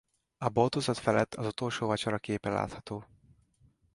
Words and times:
A 0.37 0.49
boltozat 0.49 0.97
felett 0.97 1.35
az 1.35 1.45
Utolsó 1.45 1.87
vacsora 1.87 2.17
képe 2.19 2.49
látható. 2.49 3.05